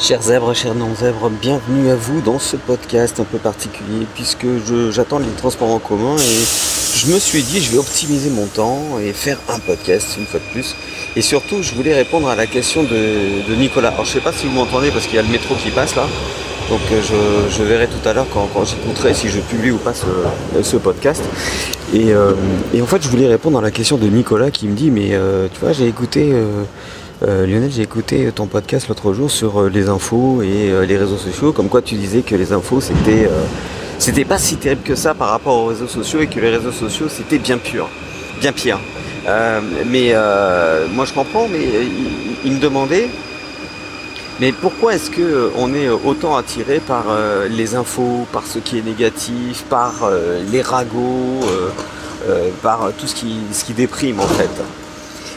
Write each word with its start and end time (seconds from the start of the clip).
Chers 0.00 0.22
zèbres, 0.22 0.54
chers 0.54 0.74
non-zèbres, 0.74 1.28
bienvenue 1.28 1.90
à 1.90 1.94
vous 1.94 2.22
dans 2.22 2.38
ce 2.38 2.56
podcast 2.56 3.20
un 3.20 3.24
peu 3.24 3.36
particulier 3.36 4.06
puisque 4.14 4.46
j'attends 4.90 5.18
les 5.18 5.28
transports 5.36 5.68
en 5.68 5.78
commun 5.78 6.16
et 6.16 6.96
je 6.96 7.12
me 7.12 7.18
suis 7.18 7.42
dit 7.42 7.60
je 7.60 7.70
vais 7.70 7.76
optimiser 7.76 8.30
mon 8.30 8.46
temps 8.46 8.98
et 8.98 9.12
faire 9.12 9.36
un 9.50 9.58
podcast 9.58 10.16
une 10.18 10.24
fois 10.24 10.40
de 10.40 10.52
plus. 10.52 10.74
Et 11.16 11.20
surtout 11.20 11.62
je 11.62 11.74
voulais 11.74 11.94
répondre 11.94 12.30
à 12.30 12.34
la 12.34 12.46
question 12.46 12.82
de, 12.82 13.54
Nicolas. 13.56 13.90
Alors 13.90 14.06
je 14.06 14.12
sais 14.12 14.20
pas 14.20 14.32
si 14.32 14.46
vous 14.46 14.54
m'entendez 14.54 14.90
parce 14.90 15.04
qu'il 15.04 15.16
y 15.16 15.18
a 15.18 15.22
le 15.22 15.28
métro 15.28 15.54
qui 15.54 15.70
passe 15.70 15.94
là. 15.94 16.06
Donc 16.70 16.80
euh, 16.92 17.48
je, 17.50 17.62
verrai 17.62 17.86
tout 17.86 18.08
à 18.08 18.14
l'heure 18.14 18.26
quand, 18.32 18.48
j'écouterai 18.64 19.12
si 19.12 19.28
je 19.28 19.40
publie 19.40 19.70
ou 19.70 19.76
pas 19.76 19.92
ce, 19.92 20.76
podcast. 20.78 21.22
Euh, 21.94 22.32
et, 22.72 22.80
en 22.80 22.86
fait 22.86 23.02
je 23.02 23.08
voulais 23.08 23.26
répondre 23.26 23.58
à 23.58 23.62
la 23.62 23.70
question 23.70 23.98
de 23.98 24.06
Nicolas 24.06 24.50
qui 24.50 24.66
me 24.66 24.74
dit 24.74 24.90
mais 24.90 25.10
euh, 25.12 25.48
tu 25.52 25.60
vois 25.60 25.72
j'ai 25.72 25.88
écouté 25.88 26.30
euh, 26.32 26.62
Lionel, 27.26 27.70
j'ai 27.70 27.82
écouté 27.82 28.32
ton 28.34 28.46
podcast 28.46 28.88
l'autre 28.88 29.12
jour 29.12 29.30
sur 29.30 29.60
euh, 29.60 29.68
les 29.68 29.90
infos 29.90 30.40
et 30.40 30.70
euh, 30.70 30.86
les 30.86 30.96
réseaux 30.96 31.18
sociaux, 31.18 31.52
comme 31.52 31.68
quoi 31.68 31.82
tu 31.82 31.94
disais 31.96 32.22
que 32.22 32.34
les 32.34 32.52
infos 32.52 32.80
c'était 32.80 34.24
pas 34.24 34.38
si 34.38 34.56
terrible 34.56 34.80
que 34.82 34.94
ça 34.94 35.12
par 35.12 35.28
rapport 35.28 35.54
aux 35.54 35.66
réseaux 35.66 35.86
sociaux 35.86 36.20
et 36.20 36.28
que 36.28 36.40
les 36.40 36.48
réseaux 36.48 36.72
sociaux 36.72 37.08
c'était 37.10 37.36
bien 37.36 37.58
pur, 37.58 37.90
bien 38.40 38.52
pire. 38.52 38.78
mais 39.86 40.14
moi 40.94 41.04
je 41.04 41.12
comprends, 41.12 41.46
mais 41.46 41.60
il, 42.44 42.52
me 42.52 42.58
demandait, 42.58 43.10
mais 44.40 44.52
pourquoi 44.52 44.94
est-ce 44.94 45.10
que 45.10 45.52
on 45.58 45.74
est 45.74 45.90
autant 45.90 46.36
attiré 46.36 46.80
par 46.80 47.04
les 47.50 47.74
infos, 47.74 48.26
par 48.32 48.46
ce 48.46 48.58
qui 48.58 48.78
est 48.78 48.82
négatif, 48.82 49.64
par 49.68 50.10
les 50.50 50.62
ragots, 50.62 51.40
par 52.62 52.90
tout 52.98 53.06
ce 53.06 53.14
qui 53.14 53.74
déprime 53.74 54.20
en 54.20 54.26
fait? 54.26 54.79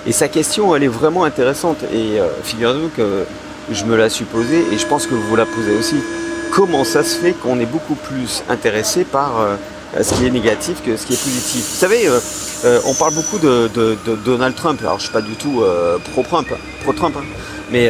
Et 0.06 0.12
sa 0.12 0.28
question, 0.28 0.76
elle 0.76 0.84
est 0.84 0.90
vraiment 0.90 1.24
intéressante. 1.24 1.78
Et 1.94 2.20
euh, 2.20 2.28
figurez-vous 2.44 2.90
que 2.90 3.24
je 3.72 3.86
me 3.86 3.96
la 3.96 4.10
suis 4.10 4.26
posée 4.26 4.64
et 4.72 4.78
je 4.78 4.86
pense 4.86 5.08
que 5.08 5.16
vous 5.16 5.36
la 5.36 5.46
posez 5.46 5.76
aussi. 5.78 5.96
Comment 6.52 6.84
ça 6.84 7.04
se 7.04 7.18
fait 7.18 7.32
qu'on 7.32 7.60
est 7.60 7.66
beaucoup 7.66 7.96
plus 7.96 8.44
intéressé 8.50 9.06
par 9.06 9.40
euh, 9.40 9.56
ce 10.02 10.14
qui 10.14 10.26
est 10.26 10.30
négatif 10.30 10.84
que 10.86 10.98
ce 10.98 11.06
qui 11.06 11.14
est 11.14 11.24
positif? 11.24 11.62
Vous 11.62 11.80
savez, 11.80 12.08
euh, 12.08 12.80
on 12.86 12.94
parle 12.94 13.14
beaucoup 13.14 13.40
de, 13.40 13.70
Donald 14.26 14.56
Trump. 14.56 14.80
Alors 14.82 15.00
je 15.00 15.06
suis 15.06 15.14
pas 15.14 15.22
du 15.22 15.36
tout 15.36 15.64
pro-Trump, 16.12 16.48
pro-Trump, 16.84 17.16
hein. 17.18 17.24
mais 17.72 17.90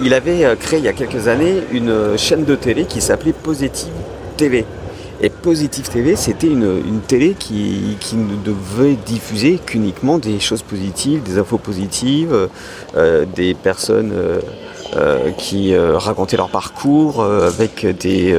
il 0.00 0.14
avait 0.14 0.56
créé 0.58 0.78
il 0.78 0.84
y 0.84 0.88
a 0.88 0.92
quelques 0.92 1.28
années 1.28 1.62
une 1.72 2.16
chaîne 2.16 2.44
de 2.44 2.54
télé 2.54 2.84
qui 2.84 3.00
s'appelait 3.00 3.32
Positive 3.32 3.92
TV. 4.36 4.64
Et 5.20 5.30
Positive 5.30 5.88
TV, 5.88 6.14
c'était 6.14 6.46
une, 6.46 7.00
télé 7.06 7.34
qui, 7.38 7.96
ne 8.12 8.36
devait 8.44 8.94
diffuser 8.94 9.58
qu'uniquement 9.58 10.18
des 10.18 10.38
choses 10.38 10.62
positives, 10.62 11.22
des 11.24 11.38
infos 11.38 11.58
positives, 11.58 12.48
euh, 12.96 13.24
des 13.34 13.54
personnes 13.54 14.12
euh, 14.12 14.40
euh, 14.96 15.32
qui 15.32 15.76
racontaient 15.76 16.36
leur 16.36 16.50
parcours 16.50 17.22
avec 17.24 17.84
des, 17.84 18.38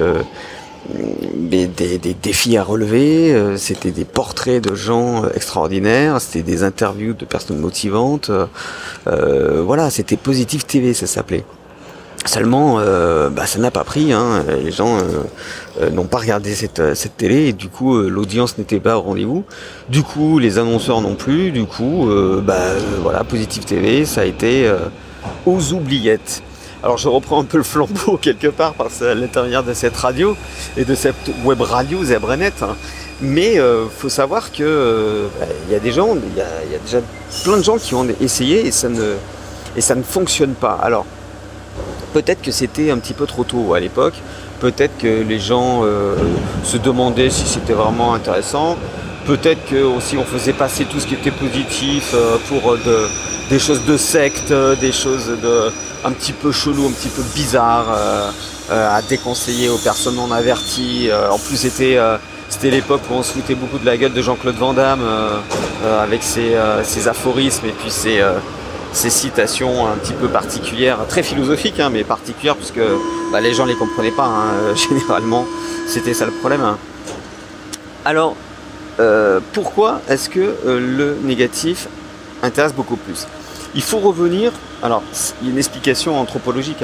des, 1.36 2.16
défis 2.21 2.55
à 2.55 2.63
relever. 2.63 3.58
c'était 3.58 3.91
des 3.91 4.05
portraits 4.05 4.64
de 4.64 4.73
gens 4.73 5.25
extraordinaires, 5.36 6.21
c'était 6.21 6.43
des 6.43 6.64
interviews 6.64 7.14
de 7.14 7.25
personnes 7.25 7.59
motivantes. 7.59 8.31
voilà, 9.05 9.89
c'était 9.89 10.17
Positive 10.17 10.66
TV, 10.66 10.93
ça 10.93 11.08
s'appelait. 11.08 11.43
Seulement, 12.30 12.77
euh, 12.77 13.30
bah, 13.31 13.47
ça 13.47 13.58
n'a 13.58 13.72
pas 13.72 13.83
pris. 13.83 14.13
Hein. 14.13 14.45
Les 14.63 14.72
gens 14.72 14.99
euh, 14.99 15.02
euh, 15.81 15.89
n'ont 15.89 16.05
pas 16.05 16.19
regardé 16.19 16.53
cette, 16.53 17.17
télé 17.17 17.47
et 17.47 17.53
du 17.53 17.69
coup, 17.69 17.97
l'audience 17.97 18.59
n'était 18.59 18.80
pas 18.80 18.99
au 18.99 19.02
rendez-vous. 19.02 19.45
Du 19.89 20.03
coup, 20.03 20.38
les 20.38 20.59
annonceurs 20.59 21.02
non 21.02 21.16
plus. 21.16 21.49
Du 21.49 21.66
coup, 21.66 22.08
bah, 22.44 22.75
voilà, 23.02 23.23
Positive 23.23 23.66
TV, 23.66 24.05
ça 24.05 24.21
a 24.21 24.25
été 24.25 24.71
aux 25.47 25.73
oubliettes. 25.73 26.44
Alors, 26.83 26.99
je 26.99 27.09
reprends 27.09 27.41
un 27.41 27.45
peu 27.45 27.58
le 27.58 27.63
flambeau 27.63 28.17
quelque 28.21 28.49
part 28.49 28.75
parce 28.75 29.02
à 29.02 29.16
l'intérieur 29.16 29.64
de 29.64 29.73
cette 29.73 29.97
radio 29.97 30.38
et 30.77 30.86
de 30.86 30.93
cette 30.93 31.31
web 31.43 31.61
radio 31.61 32.03
Zebrenet. 32.03 32.53
Hein. 32.61 32.75
Mais 33.21 33.58
faut 33.98 34.08
savoir 34.08 34.52
que 34.52 35.30
bah, 35.39 35.48
il 35.67 35.73
y 35.73 35.76
a 35.76 35.80
des 35.80 35.92
gens, 35.92 36.15
il 36.15 36.37
y, 36.37 36.42
a, 36.42 36.80
déjà 36.86 36.99
plein 37.43 37.58
de 37.58 37.64
gens 37.64 37.80
qui 37.80 37.95
ont 37.95 38.05
essayé 38.21 38.67
et 38.67 38.71
ça 38.71 38.87
ne 38.87 39.15
et 39.76 39.82
ça 39.82 39.95
ne 39.95 40.03
fonctionne 40.03 40.53
pas. 40.53 40.77
Alors 40.80 41.08
Peut-être 42.14 42.42
que 42.42 42.52
c'était 42.52 42.92
un 42.92 42.97
petit 42.97 43.14
peu 43.14 43.25
trop 43.25 43.43
tôt 43.43 43.73
à 43.73 43.80
l'époque. 43.80 44.15
Peut-être 44.59 44.97
que 44.97 45.23
les 45.23 45.39
gens 45.39 45.81
euh, 45.83 46.15
se 46.64 46.77
demandaient 46.77 47.30
si 47.30 47.47
c'était 47.47 47.73
vraiment 47.73 48.14
intéressant. 48.14 48.77
Peut-être 49.25 49.65
que 49.70 49.83
aussi 49.83 50.17
on 50.17 50.23
faisait 50.23 50.53
passer 50.53 50.86
tout 50.86 50.99
ce 50.99 51.05
qui 51.05 51.14
était 51.14 51.31
positif 51.31 52.11
euh, 52.14 52.37
pour 52.49 52.73
euh, 52.73 53.08
des 53.49 53.59
choses 53.59 53.86
de 53.86 53.95
secte, 53.95 54.52
des 54.81 54.92
choses 54.92 55.27
de 55.27 55.71
un 56.03 56.11
petit 56.11 56.33
peu 56.33 56.52
chelou, 56.52 56.87
un 56.87 56.92
petit 56.92 57.09
peu 57.09 57.23
bizarre 57.36 57.87
à 58.71 59.02
déconseiller 59.02 59.70
aux 59.70 59.77
personnes 59.77 60.15
non 60.15 60.31
averties. 60.31 61.09
en 61.30 61.37
plus 61.37 61.58
c'était 61.58 61.97
c'était 62.47 62.70
l'époque 62.70 63.02
où 63.09 63.15
on 63.15 63.23
se 63.23 63.33
foutait 63.33 63.55
beaucoup 63.55 63.80
de 63.80 63.86
la 63.86 63.97
gueule 63.97 64.14
de 64.14 64.21
Jean-Claude 64.21 64.55
Van 64.55 64.73
Damme 64.73 65.02
avec 66.02 66.23
ses, 66.23 66.55
ses, 66.83 67.08
aphorismes 67.08 67.65
et 67.65 67.71
puis 67.71 67.89
ses, 67.89 68.21
ces 68.92 69.10
citations 69.10 69.88
un 69.88 69.95
petit 69.95 70.14
peu 70.14 70.27
particulières, 70.27 71.00
très 71.08 71.23
philosophiques, 71.23 71.80
hein, 71.80 71.89
mais 71.92 72.04
particulières, 72.04 72.55
parce 72.55 72.72
que 72.72 72.98
bah, 73.32 73.42
les 73.42 73.54
gens 73.54 73.66
les 73.66 73.76
comprenaient 73.76 74.11
pas, 74.11 74.26
hein, 74.26 74.76
généralement. 74.89 75.45
C'était 75.88 76.14
ça 76.14 76.26
le 76.26 76.32
problème. 76.32 76.61
Hein. 76.61 76.77
Alors, 78.05 78.36
euh, 79.00 79.39
pourquoi 79.54 80.02
est-ce 80.10 80.30
que 80.30 80.39
euh, 80.39 80.80
le 80.80 81.17
négatif 81.23 81.88
intéresse 82.44 82.73
beaucoup 82.73 82.95
plus? 82.95 83.27
Il 83.76 83.82
faut 83.82 84.00
revenir, 84.00 84.52
alors, 84.82 85.04
il 85.42 85.48
y 85.48 85.50
a 85.50 85.54
une 85.54 85.58
explication 85.58 86.20
anthropologique, 86.20 86.83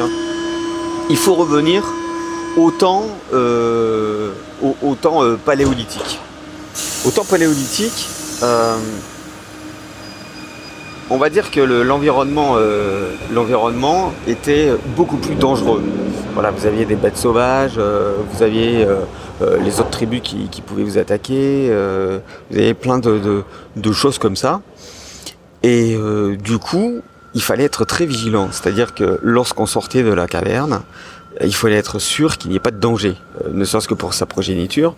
il 1.10 1.18
faut 1.18 1.34
revenir 1.34 1.84
au 2.58 2.72
temps, 2.72 3.06
euh, 3.34 4.32
au, 4.62 4.96
temps 4.96 5.22
paléolithique. 5.44 6.20
Au 7.06 7.12
temps 7.12 7.26
paléolithique, 7.26 8.08
on 11.10 11.18
va 11.18 11.30
dire 11.30 11.52
que 11.52 11.60
l'environnement 11.60 12.56
euh, 12.58 13.12
l'environnement 13.32 14.12
était 14.28 14.72
beaucoup 14.96 15.18
plus 15.18 15.36
dangereux. 15.36 15.84
Voilà, 16.34 16.52
vous 16.52 16.66
aviez 16.66 16.86
des 16.86 16.96
bêtes 16.96 17.18
sauvages, 17.18 17.76
euh, 17.78 18.16
vous 18.32 18.44
aviez 18.44 18.86
euh, 18.86 19.58
les 19.64 19.80
autres 19.80 19.92
tribus 19.92 20.22
qui, 20.22 20.62
pouvaient 20.66 20.84
vous 20.84 20.98
attaquer, 20.98 21.70
vous 22.50 22.58
aviez 22.58 22.74
plein 22.74 23.00
de, 23.00 23.44
choses 23.92 24.18
comme 24.18 24.36
ça. 24.36 24.62
Et 25.64 25.98
du 26.42 26.58
coup, 26.58 27.02
il 27.36 27.44
fallait 27.44 27.66
être 27.66 27.86
très 27.86 28.08
vigilant. 28.08 28.50
C'est-à-dire 28.52 28.96
que 28.96 29.20
lorsqu'on 29.22 29.68
sortait 29.68 30.02
de 30.02 30.12
la 30.12 30.26
caverne, 30.28 30.82
il 31.44 31.54
fallait 31.54 31.76
être 31.76 32.00
sûr 32.00 32.38
qu'il 32.38 32.50
n'y 32.50 32.58
ait 32.58 32.62
pas 32.62 32.72
de 32.72 32.80
danger, 32.80 33.18
ne 33.52 33.66
serait-ce 33.66 33.90
que 33.90 33.94
pour 33.94 34.14
sa 34.14 34.26
progéniture, 34.26 34.96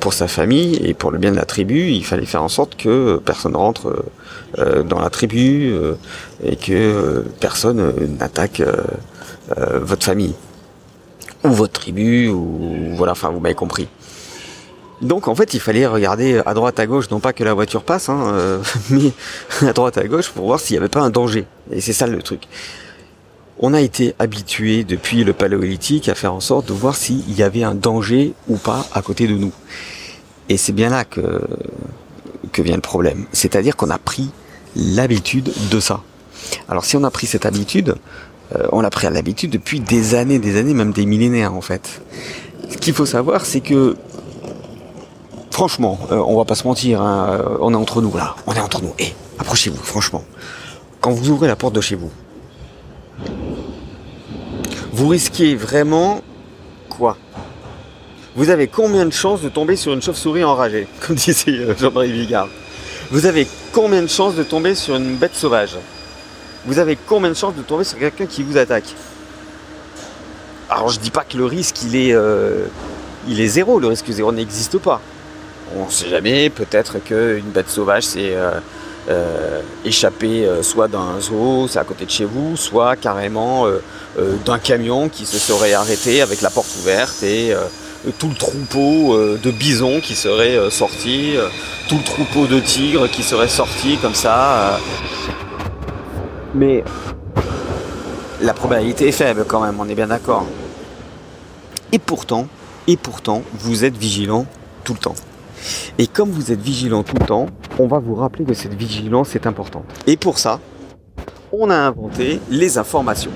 pour 0.00 0.12
sa 0.12 0.28
famille 0.28 0.76
et 0.84 0.92
pour 0.92 1.10
le 1.10 1.16
bien 1.16 1.30
de 1.30 1.36
la 1.36 1.46
tribu. 1.46 1.88
Il 1.92 2.04
fallait 2.04 2.26
faire 2.26 2.42
en 2.42 2.50
sorte 2.50 2.76
que 2.76 3.18
personne 3.24 3.56
rentre 3.56 4.04
euh, 4.58 4.82
dans 4.82 5.00
la 5.00 5.10
tribu 5.10 5.70
euh, 5.70 5.96
et 6.42 6.56
que 6.56 6.72
euh, 6.72 7.22
personne 7.40 7.92
n'attaque 8.18 8.62
votre 9.80 10.04
famille 10.04 10.34
ou 11.44 11.50
votre 11.50 11.74
tribu 11.74 12.28
ou 12.28 12.94
voilà, 12.96 13.12
enfin 13.12 13.28
vous 13.30 13.38
m'avez 13.38 13.54
compris. 13.54 13.86
Donc 15.02 15.28
en 15.28 15.34
fait, 15.34 15.54
il 15.54 15.60
fallait 15.60 15.86
regarder 15.86 16.40
à 16.46 16.54
droite 16.54 16.80
à 16.80 16.86
gauche, 16.86 17.10
non 17.10 17.20
pas 17.20 17.32
que 17.32 17.44
la 17.44 17.54
voiture 17.54 17.82
passe, 17.82 18.08
hein, 18.08 18.60
mais 18.90 19.12
à 19.68 19.72
droite 19.72 19.98
à 19.98 20.06
gauche 20.06 20.30
pour 20.30 20.46
voir 20.46 20.60
s'il 20.60 20.74
n'y 20.74 20.78
avait 20.78 20.88
pas 20.88 21.02
un 21.02 21.10
danger. 21.10 21.46
Et 21.70 21.80
c'est 21.80 21.92
ça 21.92 22.06
le 22.06 22.22
truc. 22.22 22.42
On 23.58 23.72
a 23.72 23.80
été 23.80 24.14
habitué 24.18 24.84
depuis 24.84 25.24
le 25.24 25.32
paléolithique 25.32 26.08
à 26.08 26.14
faire 26.14 26.34
en 26.34 26.40
sorte 26.40 26.68
de 26.68 26.74
voir 26.74 26.94
s'il 26.94 27.32
y 27.32 27.42
avait 27.42 27.62
un 27.62 27.74
danger 27.74 28.34
ou 28.48 28.56
pas 28.56 28.86
à 28.92 29.00
côté 29.00 29.26
de 29.26 29.34
nous. 29.34 29.52
Et 30.48 30.56
c'est 30.56 30.72
bien 30.72 30.90
là 30.90 31.04
que, 31.04 31.40
que 32.52 32.62
vient 32.62 32.76
le 32.76 32.82
problème. 32.82 33.24
C'est-à-dire 33.32 33.76
qu'on 33.76 33.90
a 33.90 33.98
pris 33.98 34.30
l'habitude 34.76 35.52
de 35.70 35.80
ça. 35.80 36.02
Alors 36.68 36.84
si 36.84 36.96
on 36.96 37.04
a 37.04 37.10
pris 37.10 37.26
cette 37.26 37.46
habitude, 37.46 37.96
euh, 38.54 38.66
on 38.72 38.80
l'a 38.80 38.90
pris 38.90 39.06
à 39.06 39.10
l'habitude 39.10 39.50
depuis 39.50 39.80
des 39.80 40.14
années, 40.14 40.38
des 40.38 40.58
années, 40.58 40.74
même 40.74 40.92
des 40.92 41.06
millénaires 41.06 41.54
en 41.54 41.60
fait. 41.60 42.02
Ce 42.68 42.76
qu'il 42.76 42.94
faut 42.94 43.06
savoir, 43.06 43.46
c'est 43.46 43.60
que 43.60 43.96
franchement, 45.56 45.98
euh, 46.12 46.16
on 46.16 46.36
va 46.36 46.44
pas 46.44 46.54
se 46.54 46.66
mentir, 46.66 47.00
hein, 47.00 47.28
euh, 47.30 47.56
on 47.62 47.72
est 47.72 47.76
entre 47.76 48.02
nous 48.02 48.14
là, 48.14 48.36
on 48.46 48.52
est 48.52 48.60
entre 48.60 48.82
nous. 48.82 48.92
Et 48.98 49.14
approchez-vous, 49.38 49.82
franchement. 49.82 50.22
Quand 51.00 51.12
vous 51.12 51.30
ouvrez 51.30 51.48
la 51.48 51.56
porte 51.56 51.74
de 51.74 51.80
chez 51.80 51.94
vous, 51.94 52.10
vous 54.92 55.08
risquez 55.08 55.56
vraiment 55.56 56.20
quoi? 56.90 57.16
Vous 58.34 58.50
avez 58.50 58.68
combien 58.68 59.06
de 59.06 59.14
chances 59.14 59.40
de 59.40 59.48
tomber 59.48 59.76
sur 59.76 59.94
une 59.94 60.02
chauve-souris 60.02 60.44
enragée, 60.44 60.88
comme 61.00 61.16
disait 61.16 61.74
Jean-Marie 61.78 62.12
Vigard 62.12 62.48
Vous 63.10 63.24
avez 63.24 63.48
combien 63.72 64.02
de 64.02 64.08
chances 64.08 64.34
de 64.34 64.42
tomber 64.42 64.74
sur 64.74 64.96
une 64.96 65.16
bête 65.16 65.34
sauvage? 65.34 65.78
Vous 66.66 66.78
avez 66.78 66.98
combien 67.08 67.30
de 67.30 67.34
chances 67.34 67.54
de 67.54 67.62
tomber 67.62 67.84
sur 67.84 67.98
quelqu'un 67.98 68.26
qui 68.26 68.42
vous 68.42 68.58
attaque? 68.58 68.94
Alors 70.68 70.90
je 70.90 71.00
dis 71.00 71.10
pas 71.10 71.24
que 71.24 71.38
le 71.38 71.46
risque 71.46 71.78
euh, 71.94 72.66
il 73.26 73.40
est 73.40 73.48
zéro, 73.48 73.80
le 73.80 73.86
risque 73.86 74.10
zéro 74.10 74.32
n'existe 74.32 74.76
pas. 74.76 75.00
On 75.74 75.86
ne 75.86 75.90
sait 75.90 76.08
jamais, 76.08 76.50
peut-être 76.50 76.98
qu'une 77.02 77.50
bête 77.52 77.68
sauvage 77.68 78.04
c'est 78.04 78.34
euh, 78.34 78.52
euh, 79.08 79.60
échappé 79.84 80.48
soit 80.62 80.88
d'un 80.88 81.20
zoo, 81.20 81.66
c'est 81.68 81.78
à 81.78 81.84
côté 81.84 82.04
de 82.04 82.10
chez 82.10 82.24
vous, 82.24 82.56
soit 82.56 82.96
carrément 82.96 83.66
d'un 84.44 84.58
camion 84.58 85.08
qui 85.08 85.26
se 85.26 85.38
serait 85.38 85.74
arrêté 85.74 86.22
avec 86.22 86.40
la 86.40 86.50
porte 86.50 86.74
ouverte 86.80 87.22
et 87.22 87.54
tout 88.18 88.28
le 88.28 88.34
troupeau 88.34 89.36
de 89.36 89.50
bisons 89.50 90.00
qui 90.00 90.16
serait 90.16 90.70
sorti, 90.70 91.34
tout 91.88 91.96
le 91.98 92.02
troupeau 92.02 92.46
de 92.46 92.58
tigres 92.58 93.08
qui 93.08 93.22
serait 93.22 93.48
sorti 93.48 93.96
comme 93.98 94.14
ça. 94.14 94.80
Mais 96.54 96.82
la 98.40 98.54
probabilité 98.54 99.08
est 99.08 99.12
faible 99.12 99.44
quand 99.46 99.60
même, 99.60 99.76
on 99.78 99.88
est 99.88 99.94
bien 99.94 100.08
d'accord. 100.08 100.46
Et 101.92 101.98
pourtant, 101.98 102.48
et 102.86 102.96
pourtant, 102.96 103.42
vous 103.54 103.84
êtes 103.84 103.96
vigilant 103.96 104.46
tout 104.84 104.94
le 104.94 104.98
temps. 104.98 105.14
Et 105.98 106.06
comme 106.06 106.30
vous 106.30 106.52
êtes 106.52 106.60
vigilant 106.60 107.02
tout 107.02 107.16
le 107.18 107.26
temps, 107.26 107.46
on 107.78 107.86
va 107.86 107.98
vous 107.98 108.14
rappeler 108.14 108.44
que 108.44 108.54
cette 108.54 108.74
vigilance 108.74 109.34
est 109.34 109.46
importante. 109.46 109.84
Et 110.06 110.16
pour 110.16 110.38
ça, 110.38 110.60
on 111.52 111.70
a 111.70 111.76
inventé 111.76 112.40
les 112.50 112.78
informations. 112.78 113.30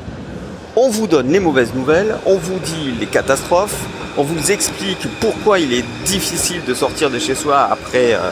On 0.76 0.88
vous 0.88 1.06
donne 1.06 1.32
les 1.32 1.40
mauvaises 1.40 1.74
nouvelles, 1.74 2.16
on 2.26 2.36
vous 2.36 2.58
dit 2.58 2.92
les 2.98 3.06
catastrophes, 3.06 3.86
on 4.16 4.22
vous 4.22 4.52
explique 4.52 5.06
pourquoi 5.20 5.58
il 5.58 5.72
est 5.72 5.84
difficile 6.04 6.64
de 6.64 6.74
sortir 6.74 7.10
de 7.10 7.18
chez 7.18 7.34
soi 7.34 7.60
après, 7.70 8.14
euh, 8.14 8.30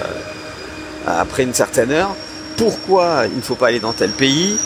après 1.06 1.42
une 1.42 1.54
certaine 1.54 1.90
heure, 1.90 2.14
pourquoi 2.56 3.24
il 3.26 3.36
ne 3.36 3.42
faut 3.42 3.54
pas 3.54 3.68
aller 3.68 3.80
dans 3.80 3.92
tel 3.92 4.10
pays, 4.10 4.56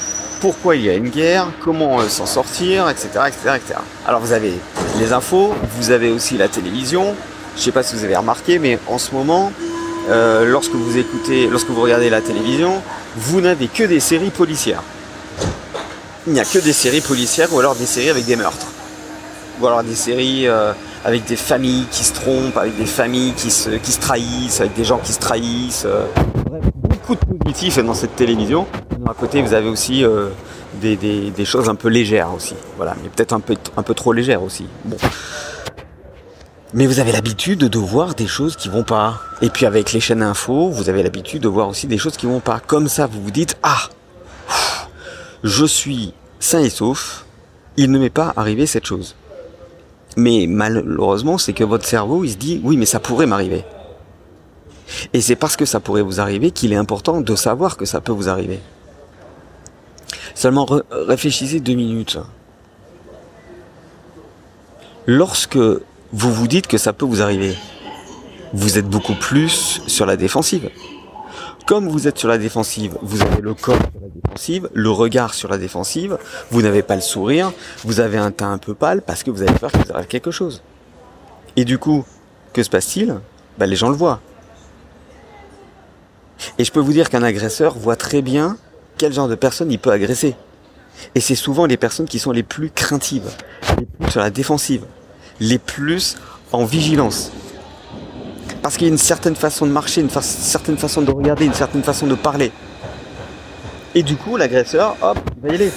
pourquoi 0.41 0.77
il 0.77 0.83
y 0.85 0.91
a 0.91 0.95
une 0.95 1.09
guerre, 1.09 1.47
comment 1.61 2.01
euh, 2.01 2.09
s'en 2.09 2.27
sortir, 2.27 2.89
etc., 2.89 3.09
etc., 3.29 3.57
etc. 3.57 3.75
Alors 4.07 4.21
vous 4.21 4.33
avez 4.33 4.53
les 4.99 5.13
infos, 5.13 5.55
vous 5.79 5.91
avez 5.93 6.11
aussi 6.11 6.37
la 6.37 6.49
télévision. 6.49 7.15
Je 7.55 7.61
ne 7.61 7.65
sais 7.65 7.73
pas 7.73 7.83
si 7.83 7.95
vous 7.95 8.05
avez 8.05 8.17
remarqué, 8.17 8.59
mais 8.59 8.79
en 8.89 8.99
ce 8.99 9.13
moment, 9.13 9.53
euh, 10.09 10.45
lorsque 10.45 10.73
vous 10.73 10.97
écoutez, 10.97 11.47
lorsque 11.49 11.69
vous 11.69 11.83
regardez 11.83 12.11
la 12.11 12.21
télévision, 12.21 12.83
vous 13.17 13.41
n'avez 13.41 13.69
que 13.69 13.85
des 13.85 14.01
séries 14.01 14.31
policières. 14.31 14.83
Il 16.27 16.33
n'y 16.33 16.41
a 16.41 16.45
que 16.45 16.59
des 16.59 16.73
séries 16.73 17.01
policières 17.01 17.53
ou 17.53 17.59
alors 17.59 17.75
des 17.75 17.87
séries 17.87 18.11
avec 18.11 18.25
des 18.25 18.37
meurtres. 18.37 18.67
Ou 19.61 19.67
alors 19.67 19.83
des 19.83 19.95
séries 19.95 20.47
euh, 20.47 20.73
avec 21.05 21.25
des 21.25 21.37
familles 21.37 21.87
qui 21.91 22.05
se 22.05 22.15
trompent, 22.15 22.57
avec 22.57 22.77
des 22.77 22.87
familles 22.87 23.35
qui 23.35 23.51
se, 23.51 23.71
qui 23.71 23.93
se 23.93 24.01
trahissent, 24.01 24.61
avec 24.61 24.75
des 24.75 24.85
gens 24.85 24.99
qui 24.99 25.13
se 25.13 25.21
trahissent. 25.21 25.87
Bref, 26.49 26.65
beaucoup 26.75 27.15
de 27.15 27.39
positifs 27.39 27.79
dans 27.79 27.95
cette 27.95 28.17
télévision. 28.17 28.67
À 29.09 29.15
côté, 29.15 29.43
vous 29.43 29.53
avez 29.53 29.69
aussi 29.69 30.05
euh, 30.05 30.29
des, 30.81 31.45
choses 31.45 31.69
un 31.69 31.75
peu 31.75 31.89
légères 31.89 32.33
aussi. 32.35 32.55
Voilà, 32.77 32.95
mais 33.03 33.09
peut-être 33.09 33.33
un 33.33 33.41
peu, 33.41 33.57
un 33.77 33.83
peu 33.83 33.95
trop 33.95 34.13
légères 34.13 34.43
aussi. 34.43 34.67
Bon. 34.85 34.97
Mais 36.75 36.87
vous 36.87 37.01
avez 37.01 37.13
l'habitude 37.13 37.61
de 37.61 37.79
voir 37.79 38.15
des 38.15 38.27
choses 38.27 38.57
qui 38.57 38.71
vont 38.71 38.83
pas. 38.83 39.21
Et 39.43 39.51
puis 39.51 39.67
avec 39.67 39.93
les 39.93 40.01
chaînes 40.01 40.23
info, 40.23 40.71
vous 40.71 40.89
avez 40.89 41.03
l'habitude 41.03 41.43
de 41.43 41.49
voir 41.49 41.69
aussi 41.69 41.87
des 41.87 41.99
choses 41.99 42.17
qui 42.17 42.27
vont 42.27 42.41
pas. 42.41 42.61
Comme 42.61 42.89
ça, 42.89 43.07
vous 43.07 43.23
vous 43.23 43.31
dites 43.31 43.59
ah, 43.63 43.89
je 45.43 45.67
suis 45.67 46.15
sain 46.41 46.61
et 46.61 46.71
sauf. 46.71 47.27
Il 47.77 47.91
ne 47.91 47.99
m'est 47.99 48.11
pas 48.11 48.35
arrivé 48.37 48.67
cette 48.67 48.85
chose. 48.87 49.17
Mais 50.17 50.47
malheureusement, 50.47 51.39
c'est 51.39 51.55
que 51.55 51.65
votre 51.65 51.87
cerveau, 51.87 52.25
il 52.25 52.33
se 52.33 52.37
dit 52.37 52.61
oui, 52.63 52.77
mais 52.77 52.87
ça 52.87 53.01
pourrait 53.01 53.27
m'arriver. 53.27 53.65
Et 55.13 55.21
c'est 55.21 55.37
parce 55.37 55.57
que 55.57 55.65
ça 55.65 55.81
pourrait 55.81 56.03
vous 56.03 56.21
arriver 56.21 56.51
qu'il 56.51 56.73
est 56.73 56.77
important 56.77 57.21
de 57.21 57.35
savoir 57.35 57.77
que 57.77 57.87
ça 57.87 58.01
peut 58.01 58.13
vous 58.13 58.29
arriver. 58.29 58.61
Seulement 60.35 60.67
réfléchissez 60.91 61.61
deux 61.61 61.75
minutes. 61.75 62.19
Lorsque 65.07 65.59
vous 66.13 66.33
vous 66.33 66.47
dites 66.47 66.67
que 66.67 66.79
ça 66.79 66.93
peut 66.93 67.07
vous 67.07 67.23
arriver, 67.23 67.57
vous 68.53 68.79
êtes 68.79 68.87
beaucoup 68.87 69.15
plus 69.15 69.81
sur 69.87 70.05
la 70.05 70.17
défensive. 70.17 70.71
Comme 71.67 71.89
vous 71.89 72.07
êtes 72.07 72.19
sur 72.19 72.29
la 72.29 72.39
défensive, 72.39 72.99
vous 73.03 73.23
avez 73.23 73.41
le 73.41 73.55
corps 73.55 73.77
sur 73.77 74.01
la 74.03 74.09
défensive, 74.09 74.69
le 74.75 74.91
regard 74.91 75.33
sur 75.33 75.49
la 75.49 75.59
défensive, 75.59 76.19
vous 76.51 76.61
n'avez 76.61 76.83
pas 76.83 76.97
le 76.97 77.01
sourire, 77.01 77.53
vous 77.85 78.01
avez 78.01 78.19
un 78.19 78.31
teint 78.31 78.53
un 78.53 78.59
peu 78.59 78.75
pâle 78.75 79.01
parce 79.01 79.23
que 79.23 79.31
vous 79.31 79.43
avez 79.43 79.53
peur 79.59 79.73
qu'il 79.73 79.83
vous 79.83 79.93
arrive 79.93 80.07
quelque 80.07 80.31
chose. 80.31 80.63
Et 81.57 81.65
du 81.65 81.79
coup, 81.79 82.05
que 82.53 82.63
se 82.63 82.69
passe-t-il? 82.69 83.17
Ben, 83.59 83.67
Les 83.67 83.77
gens 83.77 83.89
le 83.89 83.97
voient. 83.97 84.21
Et 86.59 86.65
je 86.65 86.73
peux 86.73 86.81
vous 86.81 86.93
dire 86.93 87.09
qu'un 87.09 87.23
agresseur 87.23 87.79
voit 87.79 87.97
très 87.97 88.21
bien 88.21 88.59
quel 88.99 89.13
genre 89.13 89.29
de 89.29 89.35
personne 89.35 89.71
il 89.71 89.79
peut 89.79 89.91
agresser. 89.91 90.35
Et 91.15 91.21
c'est 91.21 91.37
souvent 91.37 91.65
les 91.65 91.77
personnes 91.77 92.07
qui 92.07 92.19
sont 92.19 92.33
les 92.33 92.43
plus 92.43 92.71
craintives, 92.71 93.31
les 93.79 93.87
plus 93.87 94.11
sur 94.11 94.21
la 94.21 94.31
défensive, 94.31 94.85
les 95.43 95.59
plus 95.59 96.17
en 96.53 96.65
vigilance. 96.65 97.33
Parce 98.63 98.77
qu'il 98.77 98.87
y 98.87 98.91
a 98.91 98.93
une 98.93 98.99
certaine 98.99 99.35
façon 99.35 99.67
de 99.67 99.73
marcher, 99.73 100.01
une 100.01 100.11
certaine 100.11 100.79
façon 100.79 101.03
de 101.03 101.11
regarder, 101.11 101.45
une 101.45 101.55
certaine 101.55 101.83
façon 101.83 102.07
de 102.07 102.15
parler. 102.15 102.53
Et 103.95 104.03
du 104.03 104.17
coup, 104.17 104.37
l'agresseur, 104.37 104.97
hop, 105.03 105.19
il 105.37 105.43
va 105.43 105.53
y 105.53 105.55
aller. 105.57 105.73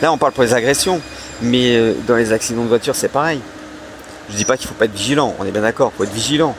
Là, 0.00 0.12
on 0.12 0.18
parle 0.18 0.32
pour 0.32 0.44
les 0.44 0.54
agressions, 0.54 1.00
mais 1.42 1.76
euh, 1.76 1.94
dans 2.06 2.16
les 2.16 2.32
accidents 2.32 2.62
de 2.62 2.68
voiture, 2.68 2.94
c'est 2.94 3.08
pareil. 3.08 3.40
Je 4.30 4.36
dis 4.36 4.44
pas 4.44 4.56
qu'il 4.56 4.68
faut 4.68 4.74
pas 4.74 4.84
être 4.84 4.94
vigilant, 4.94 5.34
on 5.38 5.44
est 5.44 5.50
bien 5.50 5.62
d'accord, 5.62 5.92
il 5.94 5.98
faut 5.98 6.04
être 6.04 6.14
vigilant. 6.14 6.54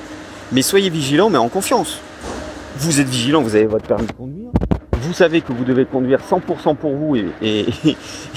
Mais 0.52 0.62
soyez 0.62 0.90
vigilant, 0.90 1.30
mais 1.30 1.38
en 1.38 1.50
confiance 1.50 2.00
vous 2.76 3.00
êtes 3.00 3.08
vigilant, 3.08 3.42
vous 3.42 3.56
avez 3.56 3.66
votre 3.66 3.86
permis 3.86 4.08
de 4.08 4.12
conduire, 4.12 4.50
vous 5.14 5.20
savez 5.20 5.42
que 5.42 5.54
vous 5.54 5.64
devez 5.64 5.86
conduire 5.86 6.22
100% 6.28 6.76
pour 6.76 6.96
vous 6.96 7.16
et, 7.16 7.28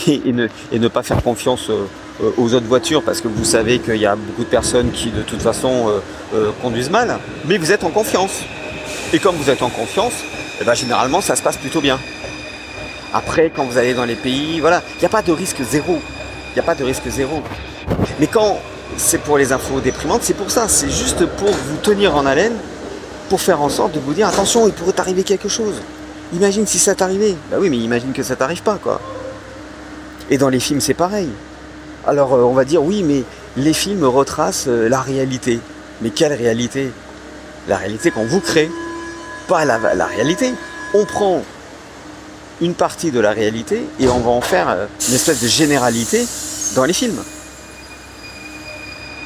et, 0.06 0.32
ne, 0.78 0.88
pas 0.88 1.02
faire 1.02 1.23
confiance 1.23 1.70
euh, 1.70 2.31
aux 2.37 2.52
autres 2.52 2.67
voitures 2.67 3.02
parce 3.02 3.23
que 3.23 3.28
vous 3.28 3.46
savez 3.46 3.78
qu'il 3.78 3.96
y 3.96 4.05
a 4.05 4.14
beaucoup 4.14 4.44
de 4.44 4.50
personnes 4.50 4.90
qui 4.90 5.11
de 5.11 5.23
toute 5.23 5.40
façon 5.40 5.88
euh, 5.88 6.00
euh, 6.34 6.50
conduisent 6.61 6.90
mal, 6.90 7.19
mais 7.46 7.56
vous 7.56 7.73
êtes 7.73 7.82
en 7.82 7.88
confiance. 7.88 8.43
Et 9.14 9.19
comme 9.19 9.37
vous 9.37 9.49
êtes 9.49 9.62
en 9.62 9.70
confiance, 9.70 10.12
eh 10.61 10.64
ben, 10.64 10.75
généralement 10.75 11.23
ça 11.23 11.34
se 11.34 11.43
passe 11.43 11.56
plutôt 11.56 11.81
bien. 11.81 11.99
Après, 13.14 13.50
quand 13.56 13.64
vous 13.64 13.78
allez 13.78 13.94
dans 13.94 14.05
les 14.05 14.14
pays, 14.14 14.61
voilà, 14.61 14.82
il 14.96 14.99
n'y 14.99 15.06
a 15.06 15.08
pas 15.08 15.23
de 15.23 15.32
risque 15.32 15.62
zéro. 15.62 15.99
Il 16.50 16.55
n'y 16.56 16.61
a 16.61 16.62
pas 16.62 16.75
de 16.75 16.84
risque 16.84 17.08
zéro. 17.08 17.40
Mais 18.20 18.26
quand 18.26 18.61
c'est 18.99 19.23
pour 19.23 19.38
les 19.38 19.50
infos 19.50 19.81
déprimantes, 19.81 20.25
c'est 20.25 20.37
pour 20.37 20.50
ça. 20.50 20.69
C'est 20.69 20.90
juste 20.90 21.25
pour 21.25 21.49
vous 21.49 21.76
tenir 21.82 22.14
en 22.17 22.26
haleine 22.26 22.56
pour 23.31 23.40
faire 23.40 23.62
en 23.62 23.70
sorte 23.70 23.93
de 23.93 23.99
vous 23.99 24.12
dire 24.12 24.28
attention, 24.28 24.67
il 24.67 24.75
pourrait 24.75 24.93
t'arriver 24.93 25.23
quelque 25.23 25.49
chose. 25.49 25.81
Imagine 26.32 26.67
si 26.67 26.78
ça 26.78 26.94
t'arrivait. 26.94 27.37
Bah 27.50 27.58
oui, 27.61 27.70
mais 27.70 27.78
imagine 27.78 28.12
que 28.12 28.23
ça 28.23 28.37
t'arrive 28.37 28.62
pas, 28.62 28.78
quoi. 28.82 29.00
Et 30.28 30.38
dans 30.38 30.49
les 30.49 30.61
films, 30.61 30.81
c'est 30.81 30.94
pareil. 30.94 31.28
Alors, 32.06 32.34
euh, 32.34 32.43
on 32.43 32.52
va 32.52 32.64
dire 32.64 32.82
oui, 32.82 33.02
mais 33.02 33.23
les 33.56 33.73
films 33.73 34.05
retracent 34.05 34.69
euh, 34.69 34.88
la 34.88 35.00
réalité. 35.00 35.61
Mais 36.02 36.11
quelle 36.11 36.32
réalité? 36.32 36.90
La 37.69 37.76
réalité 37.76 38.11
qu'on 38.11 38.26
vous 38.26 38.40
crée, 38.40 38.70
pas 39.49 39.64
la, 39.64 39.78
la, 39.94 40.06
réalité. 40.06 40.52
On 40.94 41.05
prend 41.05 41.43
une 42.61 42.75
partie 42.75 43.11
de 43.11 43.20
la 43.20 43.32
réalité 43.32 43.84
et 44.00 44.08
on 44.08 44.20
va 44.20 44.31
en 44.31 44.40
faire 44.40 44.69
euh, 44.69 44.87
une 45.09 45.14
espèce 45.14 45.42
de 45.42 45.49
généralité 45.49 46.26
dans 46.75 46.85
les 46.85 46.92
films. 46.92 47.23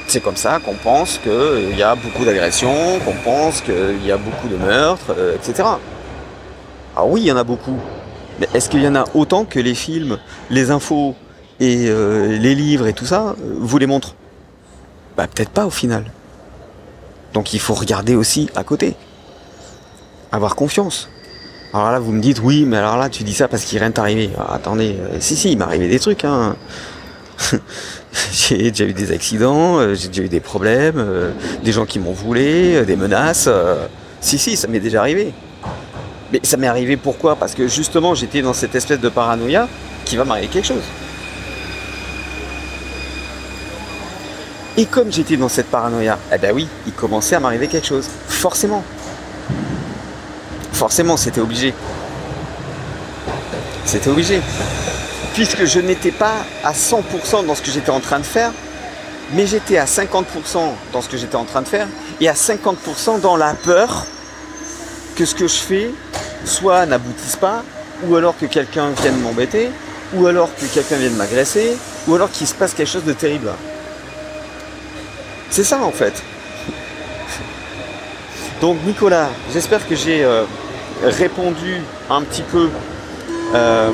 C'est 0.07 0.21
comme 0.21 0.37
ça 0.37 0.59
qu'on 0.65 0.75
pense 0.75 1.19
qu'il 1.19 1.77
y 1.77 1.83
a 1.83 1.95
beaucoup 1.95 2.25
d'agressions, 2.25 2.99
qu'on 3.05 3.17
pense 3.23 3.61
qu'il 3.61 4.05
y 4.05 4.11
a 4.11 4.17
beaucoup 4.17 4.49
de 4.49 4.57
meurtres, 4.57 5.15
etc. 5.37 5.69
Ah 7.01 7.07
oui, 7.07 7.23
il 7.23 7.27
y 7.27 7.33
en 7.33 7.37
a 7.39 7.45
beaucoup. 7.45 7.79
Mais 8.39 8.49
est-ce 8.53 8.69
qu'il 8.69 8.83
y 8.83 8.89
en 8.89 8.95
a 8.95 9.05
autant 9.15 9.47
que 9.47 9.59
les 9.59 9.75
films, 9.75 10.19
les 10.51 10.71
infos 10.71 11.15
et 11.59 11.87
euh, 11.89 12.37
les 12.37 12.55
livres 12.55 12.87
et 12.87 12.93
tout 12.93 13.07
ça 13.07 13.35
euh, 13.41 13.55
vous 13.59 13.79
les 13.79 13.87
montrent? 13.87 14.15
Bah 15.17 15.27
peut-être 15.27 15.49
pas 15.49 15.65
au 15.65 15.71
final. 15.71 16.05
Donc 17.33 17.55
il 17.55 17.59
faut 17.61 17.73
regarder 17.73 18.15
aussi 18.15 18.51
à 18.55 18.65
côté. 18.65 18.97
Avoir 20.31 20.57
confiance. 20.57 21.09
Alors 21.73 21.91
là, 21.91 21.99
vous 22.01 22.13
me 22.13 22.21
dites, 22.21 22.41
oui, 22.43 22.65
mais 22.67 22.77
alors 22.77 22.99
là, 22.99 23.09
tu 23.09 23.23
dis 23.23 23.33
ça 23.33 23.49
parce 23.49 23.65
qu'il 23.65 23.79
rien 23.79 23.93
t'arrivé. 23.93 24.29
Ah, 24.37 24.55
attendez, 24.55 24.97
si, 25.21 25.37
si, 25.37 25.53
il 25.53 25.59
m'est 25.59 25.65
arrivé 25.65 25.89
des 25.89 26.01
trucs. 26.01 26.25
Hein. 26.25 26.57
j'ai 28.33 28.71
déjà 28.71 28.85
eu 28.85 28.93
des 28.93 29.13
accidents, 29.13 29.79
euh, 29.79 29.95
j'ai 29.95 30.09
déjà 30.09 30.23
eu 30.23 30.29
des 30.29 30.41
problèmes, 30.41 30.99
euh, 30.99 31.31
des 31.65 31.73
gens 31.73 31.87
qui 31.87 31.99
m'ont 31.99 32.13
voulu, 32.13 32.75
euh, 32.75 32.85
des 32.85 32.97
menaces. 32.97 33.49
Si, 34.21 34.39
si, 34.39 34.57
ça 34.57 34.69
m'est 34.69 34.81
déjà 34.81 35.01
arrivé. 35.01 35.33
Mais 36.33 36.41
ça 36.43 36.57
m'est 36.57 36.69
arrivé 36.69 36.97
pourquoi? 36.97 37.37
Parce 37.37 37.55
que 37.55 37.67
justement, 37.69 38.15
j'étais 38.15 38.43
dans 38.43 38.53
cette 38.53 38.75
espèce 38.75 39.01
de 39.01 39.09
paranoïa 39.09 39.69
qui 40.05 40.17
va 40.17 40.25
m'arriver 40.25 40.49
quelque 40.49 40.67
chose. 40.67 40.83
Et 44.77 44.87
comme 44.87 45.13
j'étais 45.13 45.37
dans 45.37 45.49
cette 45.49 45.67
paranoïa, 45.67 46.19
eh 46.33 46.39
ben 46.39 46.53
oui, 46.55 46.69
il 46.87 46.93
commençait 46.93 47.35
à 47.35 47.41
m'arriver 47.41 47.67
quelque 47.67 47.87
chose. 47.87 48.09
Forcément. 48.29 48.85
Forcément, 50.73 51.17
c'était 51.17 51.41
obligé. 51.41 51.75
C'était 53.85 54.09
obligé 54.09 54.41
puisque 55.35 55.65
je 55.65 55.81
n'étais 55.81 56.11
pas 56.11 56.45
à 56.65 56.73
100% 56.73 57.47
dans 57.47 57.55
ce 57.55 57.63
que 57.63 57.71
j'étais 57.71 57.91
en 57.91 58.01
train 58.01 58.19
de 58.19 58.25
faire, 58.25 58.53
mais 59.33 59.47
j'étais 59.47 59.79
à 59.79 59.85
50% 59.85 60.25
dans 60.93 61.03
ce 61.03 61.09
que 61.09 61.17
j'étais 61.17 61.37
en 61.37 61.45
train 61.45 61.63
de 61.63 61.69
faire, 61.69 61.87
et 62.21 62.29
à 62.29 62.35
50% 62.35 63.21
dans 63.21 63.37
la 63.37 63.55
peur 63.55 64.07
que 65.17 65.25
ce 65.25 65.35
que 65.35 65.47
je 65.47 65.55
fais 65.55 65.91
soit 66.51 66.85
n'aboutisse 66.85 67.37
pas, 67.37 67.63
ou 68.07 68.17
alors 68.17 68.37
que 68.37 68.47
quelqu'un 68.47 68.91
vienne 68.91 69.19
m'embêter, 69.21 69.71
ou 70.15 70.27
alors 70.27 70.51
que 70.55 70.67
quelqu'un 70.67 70.97
vienne 70.97 71.15
m'agresser, 71.15 71.77
ou 72.09 72.15
alors 72.15 72.31
qu'il 72.31 72.47
se 72.47 72.55
passe 72.55 72.75
quelque 72.75 72.89
chose 72.89 73.05
de 73.05 73.13
terrible. 73.13 73.51
C'est 75.51 75.65
ça 75.65 75.83
en 75.83 75.93
fait. 75.93 76.15
Donc 78.61 78.77
Nicolas, 78.85 79.31
j'espère 79.53 79.87
que 79.89 79.95
j'ai 79.95 80.23
euh, 80.23 80.45
répondu 81.03 81.81
un 82.11 82.23
petit 82.23 82.43
peu 82.43 82.69
euh, 83.55 83.91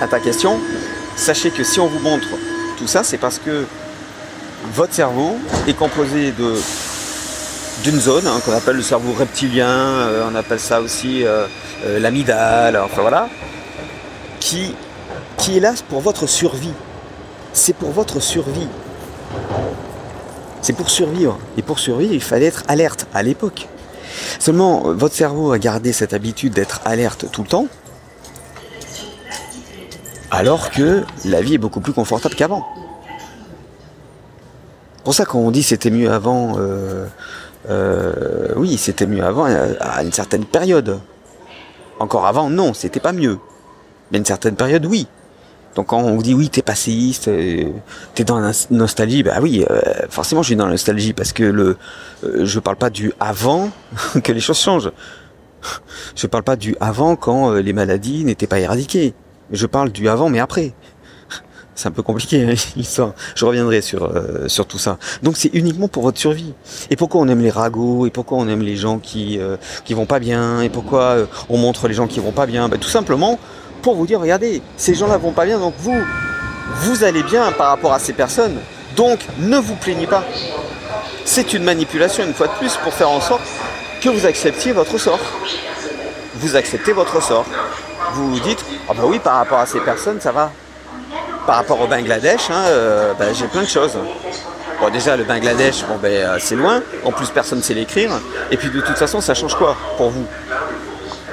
à 0.00 0.06
ta 0.06 0.20
question. 0.20 0.60
Sachez 1.16 1.50
que 1.50 1.64
si 1.64 1.80
on 1.80 1.86
vous 1.86 2.00
montre 2.00 2.28
tout 2.76 2.86
ça, 2.86 3.04
c'est 3.04 3.18
parce 3.18 3.38
que 3.38 3.64
votre 4.74 4.92
cerveau 4.92 5.38
est 5.68 5.74
composé 5.74 6.32
de 6.32 6.54
d'une 7.82 8.00
zone 8.00 8.26
hein, 8.26 8.40
qu'on 8.44 8.52
appelle 8.52 8.76
le 8.76 8.82
cerveau 8.82 9.12
reptilien, 9.12 9.68
euh, 9.68 10.28
on 10.30 10.34
appelle 10.34 10.60
ça 10.60 10.80
aussi 10.80 11.24
l'amidale, 11.86 12.76
enfin 12.76 13.02
voilà, 13.02 13.28
qui, 14.40 14.74
qui 15.38 15.56
est 15.56 15.60
là 15.60 15.74
pour 15.88 16.00
votre 16.00 16.26
survie. 16.26 16.72
C'est 17.52 17.74
pour 17.74 17.90
votre 17.90 18.20
survie. 18.20 18.68
C'est 20.62 20.72
pour 20.72 20.88
survivre. 20.88 21.38
Et 21.56 21.62
pour 21.62 21.78
survivre, 21.78 22.14
il 22.14 22.22
fallait 22.22 22.46
être 22.46 22.62
alerte 22.68 23.06
à 23.12 23.22
l'époque. 23.22 23.68
Seulement, 24.38 24.92
votre 24.94 25.14
cerveau 25.14 25.52
a 25.52 25.58
gardé 25.58 25.92
cette 25.92 26.14
habitude 26.14 26.52
d'être 26.52 26.80
alerte 26.84 27.26
tout 27.30 27.42
le 27.42 27.48
temps, 27.48 27.66
alors 30.30 30.70
que 30.70 31.04
la 31.24 31.42
vie 31.42 31.54
est 31.54 31.58
beaucoup 31.58 31.80
plus 31.80 31.92
confortable 31.92 32.34
qu'avant. 32.34 32.66
C'est 34.96 35.04
pour 35.04 35.14
ça 35.14 35.24
qu'on 35.26 35.50
dit 35.50 35.62
c'était 35.62 35.90
mieux 35.90 36.10
avant, 36.10 36.54
euh, 36.58 37.06
euh, 37.68 38.52
oui, 38.56 38.76
c'était 38.76 39.06
mieux 39.06 39.24
avant 39.24 39.44
à 39.44 40.02
une 40.02 40.12
certaine 40.12 40.44
période. 40.44 41.00
Encore 42.00 42.26
avant, 42.26 42.50
non, 42.50 42.74
c'était 42.74 43.00
pas 43.00 43.12
mieux. 43.12 43.38
Mais 44.10 44.16
à 44.16 44.20
une 44.20 44.24
certaine 44.24 44.56
période, 44.56 44.84
oui. 44.86 45.06
Donc 45.74 45.88
quand 45.88 45.98
on 45.98 46.14
vous 46.14 46.22
dit 46.22 46.34
oui, 46.34 46.48
t'es 46.48 46.62
passéiste, 46.62 47.28
euh, 47.28 47.70
t'es 48.14 48.24
dans 48.24 48.38
la 48.38 48.52
nostalgie, 48.70 49.22
bah 49.22 49.38
oui, 49.42 49.64
euh, 49.70 49.80
forcément 50.08 50.42
je 50.42 50.48
suis 50.48 50.56
dans 50.56 50.66
la 50.66 50.72
nostalgie 50.72 51.12
parce 51.12 51.32
que 51.32 51.42
le, 51.42 51.76
euh, 52.24 52.44
je 52.44 52.60
parle 52.60 52.76
pas 52.76 52.90
du 52.90 53.12
avant 53.18 53.70
que 54.22 54.32
les 54.32 54.40
choses 54.40 54.58
changent. 54.58 54.92
Je 56.14 56.26
parle 56.26 56.44
pas 56.44 56.56
du 56.56 56.76
avant 56.80 57.16
quand 57.16 57.52
les 57.54 57.72
maladies 57.72 58.24
n'étaient 58.24 58.46
pas 58.46 58.60
éradiquées. 58.60 59.14
Je 59.50 59.66
parle 59.66 59.90
du 59.90 60.08
avant 60.08 60.28
mais 60.28 60.38
après. 60.38 60.74
C'est 61.74 61.88
un 61.88 61.92
peu 61.92 62.02
compliqué 62.02 62.42
hein, 62.44 62.54
Je 63.34 63.44
reviendrai 63.44 63.80
sur 63.80 64.10
sur 64.46 64.66
tout 64.66 64.78
ça. 64.78 64.98
Donc 65.22 65.36
c'est 65.36 65.50
uniquement 65.52 65.88
pour 65.88 66.02
votre 66.02 66.18
survie. 66.18 66.54
Et 66.90 66.96
pourquoi 66.96 67.20
on 67.20 67.28
aime 67.28 67.40
les 67.40 67.50
ragots? 67.50 68.06
Et 68.06 68.10
pourquoi 68.10 68.38
on 68.38 68.48
aime 68.48 68.62
les 68.62 68.76
gens 68.76 68.98
qui 68.98 69.38
qui 69.84 69.94
vont 69.94 70.06
pas 70.06 70.18
bien? 70.18 70.60
Et 70.62 70.68
pourquoi 70.68 71.16
on 71.48 71.58
montre 71.58 71.88
les 71.88 71.94
gens 71.94 72.06
qui 72.06 72.20
vont 72.20 72.32
pas 72.32 72.46
bien? 72.46 72.68
Bah, 72.68 72.76
Tout 72.80 72.88
simplement 72.88 73.38
pour 73.84 73.96
vous 73.96 74.06
dire, 74.06 74.18
regardez, 74.18 74.62
ces 74.78 74.94
gens-là 74.94 75.18
vont 75.18 75.32
pas 75.32 75.44
bien, 75.44 75.58
donc 75.58 75.74
vous, 75.78 75.94
vous 76.80 77.04
allez 77.04 77.22
bien 77.22 77.52
par 77.52 77.68
rapport 77.68 77.92
à 77.92 77.98
ces 77.98 78.14
personnes. 78.14 78.56
Donc, 78.96 79.18
ne 79.38 79.58
vous 79.58 79.74
plaignez 79.74 80.06
pas. 80.06 80.24
C'est 81.26 81.52
une 81.52 81.64
manipulation, 81.64 82.24
une 82.24 82.32
fois 82.32 82.46
de 82.46 82.52
plus, 82.54 82.74
pour 82.78 82.94
faire 82.94 83.10
en 83.10 83.20
sorte 83.20 83.42
que 84.00 84.08
vous 84.08 84.24
acceptiez 84.24 84.72
votre 84.72 84.96
sort. 84.96 85.20
Vous 86.36 86.56
acceptez 86.56 86.92
votre 86.92 87.22
sort. 87.22 87.44
Vous 88.14 88.32
vous 88.32 88.40
dites, 88.40 88.64
ah 88.88 88.94
bah 88.94 89.02
oui, 89.04 89.18
par 89.18 89.36
rapport 89.36 89.58
à 89.58 89.66
ces 89.66 89.80
personnes, 89.80 90.18
ça 90.18 90.32
va. 90.32 90.50
Par 91.46 91.56
rapport 91.56 91.80
au 91.80 91.86
Bangladesh, 91.86 92.50
hein, 92.50 92.64
euh, 92.68 93.12
bah, 93.18 93.26
j'ai 93.34 93.46
plein 93.46 93.62
de 93.62 93.68
choses. 93.68 93.98
Bon, 94.80 94.90
déjà, 94.90 95.16
le 95.16 95.24
Bangladesh, 95.24 95.84
ben, 96.02 96.08
euh, 96.10 96.36
c'est 96.40 96.56
loin. 96.56 96.82
En 97.04 97.12
plus, 97.12 97.28
personne 97.28 97.58
ne 97.58 97.62
sait 97.62 97.74
l'écrire. 97.74 98.10
Et 98.50 98.56
puis, 98.56 98.70
de 98.70 98.80
toute 98.80 98.96
façon, 98.96 99.20
ça 99.20 99.34
change 99.34 99.54
quoi 99.54 99.76
pour 99.96 100.10
vous? 100.10 100.26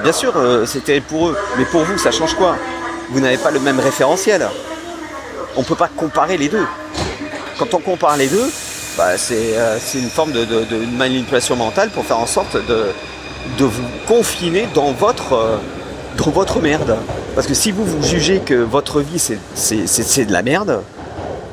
Bien 0.03 0.11
sûr, 0.11 0.33
euh, 0.35 0.65
c'est 0.65 0.83
terrible 0.83 1.05
pour 1.07 1.29
eux, 1.29 1.37
mais 1.57 1.65
pour 1.65 1.83
vous, 1.83 1.97
ça 1.97 2.11
change 2.11 2.33
quoi? 2.35 2.55
Vous 3.09 3.19
n'avez 3.19 3.37
pas 3.37 3.51
le 3.51 3.59
même 3.59 3.79
référentiel. 3.79 4.47
On 5.55 5.61
ne 5.61 5.65
peut 5.65 5.75
pas 5.75 5.89
comparer 5.95 6.37
les 6.37 6.49
deux. 6.49 6.65
Quand 7.57 7.73
on 7.73 7.79
compare 7.79 8.17
les 8.17 8.27
deux, 8.27 8.49
bah, 8.97 9.11
euh, 9.31 9.77
c'est 9.79 9.99
une 9.99 10.09
forme 10.09 10.31
de, 10.31 10.85
manipulation 10.97 11.55
mentale 11.55 11.89
pour 11.89 12.05
faire 12.05 12.19
en 12.19 12.25
sorte 12.25 12.57
de, 12.57 12.93
vous 13.63 13.83
confiner 14.07 14.67
dans 14.73 14.91
votre 14.91 16.59
merde. 16.61 16.97
Parce 17.35 17.47
que 17.47 17.53
si 17.53 17.71
vous 17.71 17.85
vous 17.85 18.03
jugez 18.03 18.39
que 18.39 18.55
votre 18.55 19.01
vie 19.01 19.19
c'est 19.19 20.25
de 20.25 20.33
la 20.33 20.43
merde, 20.43 20.81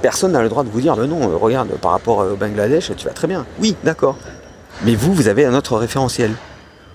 personne 0.02 0.32
n'a 0.32 0.42
le 0.42 0.48
droit 0.48 0.64
de 0.64 0.70
vous 0.70 0.80
dire 0.80 0.96
non, 0.96 1.38
regarde, 1.38 1.68
par 1.80 1.92
rapport 1.92 2.18
au 2.18 2.36
Bangladesh, 2.36 2.92
tu 2.96 3.06
vas 3.06 3.12
très 3.12 3.28
bien. 3.28 3.46
Oui, 3.60 3.76
d'accord. 3.84 4.16
Mais 4.84 4.94
vous, 4.94 5.12
vous 5.12 5.28
avez 5.28 5.44
un 5.44 5.54
autre 5.54 5.76
référentiel. 5.76 6.32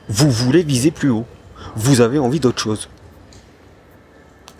Vous 0.09 0.29
voulez 0.29 0.63
viser 0.63 0.91
plus 0.91 1.09
haut 1.09 1.25
vous 1.75 2.01
avez 2.01 2.19
envie 2.19 2.39
d'autre 2.39 2.61
chose. 2.61 2.89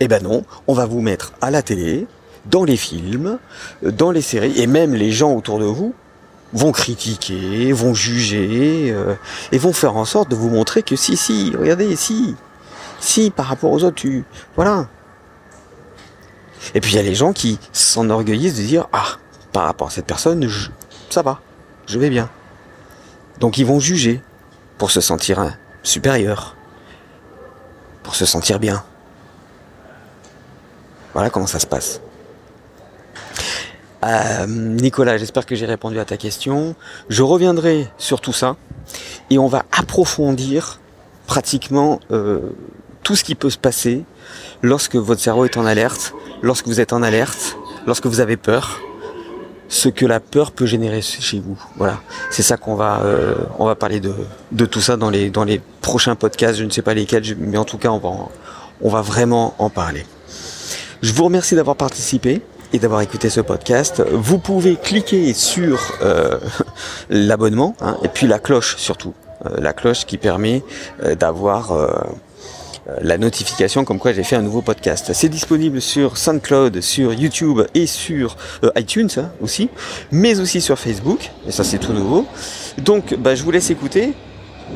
Eh 0.00 0.08
ben 0.08 0.22
non, 0.22 0.44
on 0.66 0.74
va 0.74 0.86
vous 0.86 1.00
mettre 1.00 1.32
à 1.40 1.50
la 1.50 1.62
télé, 1.62 2.06
dans 2.46 2.64
les 2.64 2.76
films, 2.76 3.38
dans 3.82 4.10
les 4.10 4.20
séries, 4.20 4.60
et 4.60 4.66
même 4.66 4.94
les 4.94 5.12
gens 5.12 5.32
autour 5.32 5.58
de 5.58 5.64
vous 5.64 5.94
vont 6.52 6.72
critiquer, 6.72 7.72
vont 7.72 7.94
juger, 7.94 8.90
euh, 8.90 9.14
et 9.50 9.58
vont 9.58 9.72
faire 9.72 9.96
en 9.96 10.04
sorte 10.04 10.30
de 10.30 10.36
vous 10.36 10.50
montrer 10.50 10.82
que 10.82 10.94
si, 10.94 11.16
si, 11.16 11.52
regardez, 11.58 11.96
si, 11.96 12.36
si, 13.04 13.30
par 13.30 13.46
rapport 13.46 13.70
aux 13.70 13.84
autres, 13.84 13.96
tu... 13.96 14.24
Voilà. 14.56 14.88
Et 16.74 16.80
puis 16.80 16.92
il 16.92 16.96
y 16.96 16.98
a 16.98 17.02
les 17.02 17.14
gens 17.14 17.32
qui 17.32 17.58
s'enorgueillissent 17.72 18.56
de 18.56 18.62
dire, 18.62 18.88
ah, 18.92 19.04
par 19.52 19.64
rapport 19.64 19.88
à 19.88 19.90
cette 19.90 20.06
personne, 20.06 20.48
ça 21.10 21.22
va, 21.22 21.40
je 21.86 21.98
vais 21.98 22.10
bien. 22.10 22.30
Donc 23.40 23.58
ils 23.58 23.66
vont 23.66 23.80
juger 23.80 24.22
pour 24.78 24.90
se 24.90 25.00
sentir 25.00 25.56
supérieur 25.82 26.56
pour 28.04 28.14
se 28.14 28.26
sentir 28.26 28.60
bien. 28.60 28.84
Voilà 31.14 31.30
comment 31.30 31.48
ça 31.48 31.58
se 31.58 31.66
passe. 31.66 32.00
Euh, 34.04 34.46
Nicolas, 34.46 35.16
j'espère 35.16 35.46
que 35.46 35.56
j'ai 35.56 35.66
répondu 35.66 35.98
à 35.98 36.04
ta 36.04 36.18
question. 36.18 36.76
Je 37.08 37.22
reviendrai 37.22 37.88
sur 37.96 38.20
tout 38.20 38.34
ça 38.34 38.56
et 39.30 39.38
on 39.38 39.46
va 39.46 39.64
approfondir 39.72 40.80
pratiquement 41.26 42.00
euh, 42.10 42.50
tout 43.04 43.14
ce 43.14 43.22
qui 43.22 43.36
peut 43.36 43.50
se 43.50 43.58
passer 43.58 44.02
lorsque 44.62 44.96
votre 44.96 45.20
cerveau 45.20 45.44
est 45.44 45.56
en 45.56 45.66
alerte, 45.66 46.14
lorsque 46.42 46.66
vous 46.66 46.80
êtes 46.80 46.92
en 46.92 47.02
alerte, 47.02 47.56
lorsque 47.86 48.06
vous 48.06 48.18
avez 48.18 48.36
peur, 48.36 48.80
ce 49.68 49.88
que 49.88 50.06
la 50.06 50.20
peur 50.20 50.50
peut 50.52 50.66
générer 50.66 51.02
chez 51.02 51.38
vous. 51.38 51.58
Voilà, 51.76 52.00
c'est 52.30 52.42
ça 52.42 52.56
qu'on 52.56 52.74
va 52.74 53.02
euh, 53.04 53.34
on 53.58 53.66
va 53.66 53.74
parler 53.74 54.00
de, 54.00 54.12
de 54.52 54.66
tout 54.66 54.80
ça 54.80 54.96
dans 54.96 55.10
les 55.10 55.30
dans 55.30 55.44
les 55.44 55.60
prochains 55.80 56.16
podcasts. 56.16 56.58
Je 56.58 56.64
ne 56.64 56.70
sais 56.70 56.82
pas 56.82 56.94
lesquels, 56.94 57.22
mais 57.38 57.56
en 57.56 57.64
tout 57.64 57.78
cas 57.78 57.90
on 57.90 57.98
va 57.98 58.10
on 58.80 58.88
va 58.88 59.02
vraiment 59.02 59.54
en 59.58 59.70
parler. 59.70 60.04
Je 61.02 61.12
vous 61.12 61.24
remercie 61.24 61.54
d'avoir 61.54 61.76
participé 61.76 62.42
et 62.72 62.78
d'avoir 62.78 63.02
écouté 63.02 63.28
ce 63.30 63.40
podcast. 63.40 64.02
Vous 64.12 64.38
pouvez 64.38 64.76
cliquer 64.76 65.34
sur 65.34 65.80
euh, 66.02 66.38
l'abonnement 67.10 67.76
hein, 67.80 67.96
et 68.02 68.08
puis 68.08 68.26
la 68.26 68.38
cloche 68.38 68.76
surtout, 68.76 69.14
euh, 69.44 69.50
la 69.58 69.72
cloche 69.72 70.06
qui 70.06 70.18
permet 70.18 70.62
d'avoir 71.18 71.72
euh, 71.72 71.88
la 73.00 73.18
notification 73.18 73.84
comme 73.84 73.98
quoi 73.98 74.12
j'ai 74.12 74.24
fait 74.24 74.36
un 74.36 74.42
nouveau 74.42 74.62
podcast. 74.62 75.12
C'est 75.14 75.28
disponible 75.28 75.80
sur 75.80 76.18
SoundCloud, 76.18 76.80
sur 76.80 77.14
YouTube 77.14 77.62
et 77.74 77.86
sur 77.86 78.36
euh, 78.62 78.70
iTunes 78.76 79.08
hein, 79.16 79.30
aussi, 79.40 79.70
mais 80.10 80.40
aussi 80.40 80.60
sur 80.60 80.78
Facebook, 80.78 81.30
et 81.46 81.52
ça 81.52 81.64
c'est 81.64 81.78
tout 81.78 81.92
nouveau. 81.92 82.26
Donc 82.78 83.14
bah, 83.14 83.34
je 83.34 83.42
vous 83.42 83.50
laisse 83.50 83.70
écouter, 83.70 84.12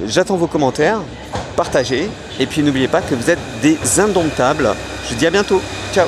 j'attends 0.06 0.36
vos 0.36 0.46
commentaires, 0.46 1.00
partagez, 1.56 2.08
et 2.40 2.46
puis 2.46 2.62
n'oubliez 2.62 2.88
pas 2.88 3.02
que 3.02 3.14
vous 3.14 3.30
êtes 3.30 3.40
des 3.62 3.78
indomptables. 3.98 4.70
Je 5.04 5.12
vous 5.12 5.18
dis 5.18 5.26
à 5.26 5.30
bientôt, 5.30 5.60
ciao 5.92 6.06